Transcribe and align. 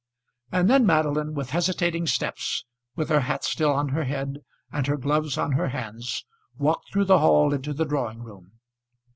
And 0.51 0.67
then 0.67 0.83
Madeline, 0.87 1.35
with 1.35 1.51
hesitating 1.51 2.07
steps, 2.07 2.65
with 2.95 3.09
her 3.09 3.19
hat 3.19 3.43
still 3.43 3.69
on 3.71 3.89
her 3.89 4.05
head, 4.05 4.39
and 4.71 4.87
her 4.87 4.97
gloves 4.97 5.37
on 5.37 5.51
her 5.51 5.69
hands, 5.69 6.25
walked 6.57 6.91
through 6.91 7.05
the 7.05 7.19
hall 7.19 7.53
into 7.53 7.71
the 7.71 7.85
drawing 7.85 8.23
room. 8.23 8.53